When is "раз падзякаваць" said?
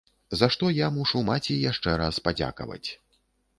2.05-2.85